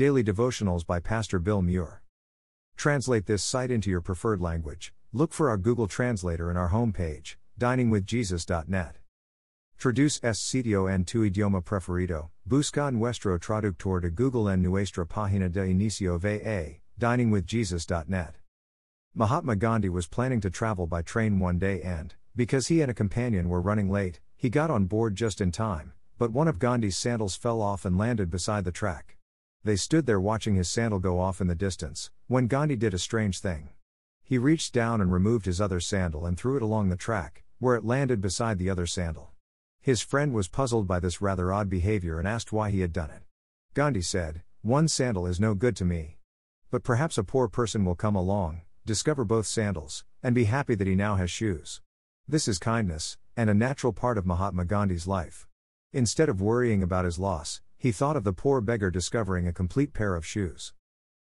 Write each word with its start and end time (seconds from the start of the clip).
Daily 0.00 0.24
Devotionals 0.24 0.86
by 0.86 0.98
Pastor 0.98 1.38
Bill 1.38 1.60
Muir. 1.60 2.00
Translate 2.74 3.26
this 3.26 3.44
site 3.44 3.70
into 3.70 3.90
your 3.90 4.00
preferred 4.00 4.40
language. 4.40 4.94
Look 5.12 5.30
for 5.30 5.50
our 5.50 5.58
Google 5.58 5.86
Translator 5.86 6.50
in 6.50 6.56
our 6.56 6.70
homepage, 6.70 7.36
diningwithjesus.net. 7.58 8.96
Traduce 9.76 10.18
este 10.22 10.40
sitio 10.40 10.90
en 10.90 11.04
tu 11.04 11.30
idioma 11.30 11.62
preferido. 11.62 12.30
Busca 12.48 12.90
nuestro 12.90 13.38
traductor 13.38 14.00
de 14.00 14.08
Google 14.08 14.48
en 14.48 14.62
nuestra 14.62 15.04
página 15.04 15.52
de 15.52 15.68
inicio 15.68 16.18
va, 16.18 16.80
diningwithjesus.net. 16.98 18.36
Mahatma 19.14 19.54
Gandhi 19.54 19.90
was 19.90 20.06
planning 20.06 20.40
to 20.40 20.48
travel 20.48 20.86
by 20.86 21.02
train 21.02 21.38
one 21.38 21.58
day 21.58 21.82
and, 21.82 22.14
because 22.34 22.68
he 22.68 22.80
and 22.80 22.90
a 22.90 22.94
companion 22.94 23.50
were 23.50 23.60
running 23.60 23.90
late, 23.90 24.20
he 24.34 24.48
got 24.48 24.70
on 24.70 24.86
board 24.86 25.14
just 25.14 25.42
in 25.42 25.52
time, 25.52 25.92
but 26.16 26.32
one 26.32 26.48
of 26.48 26.58
Gandhi's 26.58 26.96
sandals 26.96 27.36
fell 27.36 27.60
off 27.60 27.84
and 27.84 27.98
landed 27.98 28.30
beside 28.30 28.64
the 28.64 28.72
track. 28.72 29.18
They 29.62 29.76
stood 29.76 30.06
there 30.06 30.20
watching 30.20 30.54
his 30.54 30.70
sandal 30.70 31.00
go 31.00 31.20
off 31.20 31.40
in 31.40 31.46
the 31.46 31.54
distance, 31.54 32.10
when 32.28 32.46
Gandhi 32.46 32.76
did 32.76 32.94
a 32.94 32.98
strange 32.98 33.40
thing. 33.40 33.68
He 34.22 34.38
reached 34.38 34.72
down 34.72 35.00
and 35.00 35.12
removed 35.12 35.44
his 35.44 35.60
other 35.60 35.80
sandal 35.80 36.24
and 36.24 36.38
threw 36.38 36.56
it 36.56 36.62
along 36.62 36.88
the 36.88 36.96
track, 36.96 37.44
where 37.58 37.76
it 37.76 37.84
landed 37.84 38.22
beside 38.22 38.56
the 38.58 38.70
other 38.70 38.86
sandal. 38.86 39.32
His 39.82 40.00
friend 40.00 40.32
was 40.32 40.48
puzzled 40.48 40.86
by 40.86 40.98
this 40.98 41.20
rather 41.20 41.52
odd 41.52 41.68
behavior 41.68 42.18
and 42.18 42.26
asked 42.26 42.52
why 42.52 42.70
he 42.70 42.80
had 42.80 42.92
done 42.92 43.10
it. 43.10 43.22
Gandhi 43.74 44.00
said, 44.00 44.42
One 44.62 44.88
sandal 44.88 45.26
is 45.26 45.38
no 45.38 45.54
good 45.54 45.76
to 45.76 45.84
me. 45.84 46.18
But 46.70 46.82
perhaps 46.82 47.18
a 47.18 47.24
poor 47.24 47.48
person 47.48 47.84
will 47.84 47.94
come 47.94 48.14
along, 48.14 48.62
discover 48.86 49.24
both 49.24 49.46
sandals, 49.46 50.04
and 50.22 50.34
be 50.34 50.44
happy 50.44 50.74
that 50.74 50.86
he 50.86 50.94
now 50.94 51.16
has 51.16 51.30
shoes. 51.30 51.82
This 52.26 52.48
is 52.48 52.58
kindness, 52.58 53.18
and 53.36 53.50
a 53.50 53.54
natural 53.54 53.92
part 53.92 54.16
of 54.16 54.24
Mahatma 54.24 54.64
Gandhi's 54.64 55.06
life. 55.06 55.46
Instead 55.92 56.28
of 56.28 56.40
worrying 56.40 56.82
about 56.82 57.04
his 57.04 57.18
loss, 57.18 57.60
he 57.80 57.90
thought 57.90 58.14
of 58.14 58.24
the 58.24 58.32
poor 58.32 58.60
beggar 58.60 58.90
discovering 58.90 59.48
a 59.48 59.52
complete 59.52 59.94
pair 59.94 60.14
of 60.14 60.26
shoes. 60.26 60.74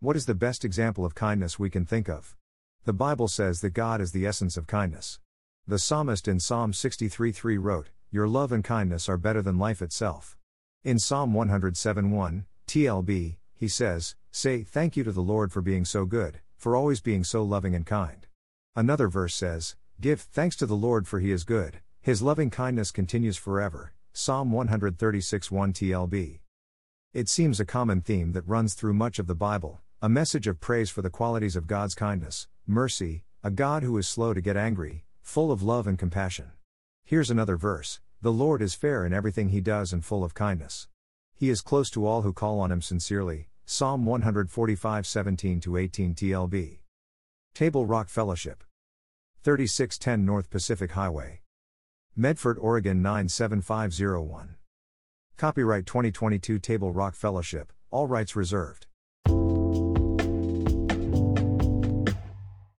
What 0.00 0.16
is 0.16 0.26
the 0.26 0.34
best 0.34 0.66
example 0.66 1.04
of 1.06 1.14
kindness 1.14 1.58
we 1.58 1.70
can 1.70 1.86
think 1.86 2.10
of? 2.10 2.36
The 2.84 2.92
Bible 2.92 3.26
says 3.26 3.62
that 3.62 3.70
God 3.70 4.02
is 4.02 4.12
the 4.12 4.26
essence 4.26 4.58
of 4.58 4.66
kindness. 4.66 5.18
The 5.66 5.78
psalmist 5.78 6.28
in 6.28 6.38
Psalm 6.38 6.72
63:3 6.72 7.58
wrote, 7.58 7.88
your 8.12 8.28
love 8.28 8.52
and 8.52 8.62
kindness 8.62 9.08
are 9.08 9.16
better 9.16 9.40
than 9.40 9.58
life 9.58 9.80
itself. 9.80 10.36
In 10.84 10.98
Psalm 10.98 11.32
107:1, 11.32 12.44
TLB, 12.66 13.38
he 13.54 13.68
says, 13.68 14.14
Say 14.30 14.62
thank 14.62 14.94
you 14.94 15.04
to 15.04 15.12
the 15.12 15.22
Lord 15.22 15.50
for 15.52 15.62
being 15.62 15.86
so 15.86 16.04
good, 16.04 16.40
for 16.56 16.76
always 16.76 17.00
being 17.00 17.24
so 17.24 17.42
loving 17.42 17.74
and 17.74 17.86
kind. 17.86 18.26
Another 18.76 19.08
verse 19.08 19.34
says, 19.34 19.74
Give 20.00 20.20
thanks 20.20 20.54
to 20.56 20.66
the 20.66 20.76
Lord 20.76 21.08
for 21.08 21.18
he 21.18 21.32
is 21.32 21.44
good, 21.44 21.80
his 22.00 22.20
loving 22.20 22.50
kindness 22.50 22.90
continues 22.90 23.38
forever. 23.38 23.92
Psalm 24.18 24.50
136:1 24.50 25.74
TLB. 25.74 26.40
It 27.12 27.28
seems 27.28 27.60
a 27.60 27.66
common 27.66 28.00
theme 28.00 28.32
that 28.32 28.48
runs 28.48 28.72
through 28.72 28.94
much 28.94 29.18
of 29.18 29.26
the 29.26 29.34
Bible, 29.34 29.82
a 30.00 30.08
message 30.08 30.46
of 30.46 30.58
praise 30.58 30.88
for 30.88 31.02
the 31.02 31.10
qualities 31.10 31.54
of 31.54 31.66
God's 31.66 31.94
kindness, 31.94 32.48
mercy, 32.66 33.24
a 33.44 33.50
God 33.50 33.82
who 33.82 33.98
is 33.98 34.08
slow 34.08 34.32
to 34.32 34.40
get 34.40 34.56
angry, 34.56 35.04
full 35.20 35.52
of 35.52 35.62
love 35.62 35.86
and 35.86 35.98
compassion. 35.98 36.52
Here's 37.04 37.30
another 37.30 37.58
verse 37.58 38.00
the 38.22 38.32
Lord 38.32 38.62
is 38.62 38.74
fair 38.74 39.04
in 39.04 39.12
everything 39.12 39.50
he 39.50 39.60
does 39.60 39.92
and 39.92 40.02
full 40.02 40.24
of 40.24 40.32
kindness. 40.32 40.88
He 41.34 41.50
is 41.50 41.60
close 41.60 41.90
to 41.90 42.06
all 42.06 42.22
who 42.22 42.32
call 42.32 42.58
on 42.58 42.72
him 42.72 42.80
sincerely. 42.80 43.50
Psalm 43.66 44.06
145 44.06 45.06
17 45.06 45.60
18 45.76 46.14
TLB. 46.14 46.78
Table 47.52 47.84
Rock 47.84 48.08
Fellowship. 48.08 48.64
3610 49.42 50.24
North 50.24 50.48
Pacific 50.48 50.92
Highway. 50.92 51.42
Medford, 52.18 52.56
Oregon 52.58 53.02
97501. 53.02 54.54
Copyright 55.36 55.84
2022 55.84 56.58
Table 56.58 56.90
Rock 56.90 57.14
Fellowship, 57.14 57.74
all 57.90 58.06
rights 58.06 58.34
reserved. 58.34 58.85